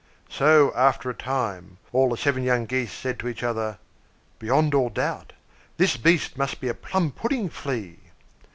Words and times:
So, 0.31 0.73
after 0.75 1.11
a 1.11 1.13
time, 1.13 1.77
all 1.93 2.09
the 2.09 2.17
seven 2.17 2.41
young 2.41 2.65
Geese 2.65 2.91
said 2.91 3.19
to 3.19 3.27
each 3.27 3.43
other, 3.43 3.77
"Beyond 4.39 4.73
all 4.73 4.89
doubt 4.89 5.33
this 5.77 5.95
beast 5.95 6.39
must 6.39 6.59
be 6.59 6.69
a 6.69 6.73
Plum 6.73 7.11
pudding 7.11 7.49
Flea!" 7.49 7.99